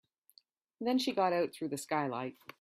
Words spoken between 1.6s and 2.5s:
the skylight.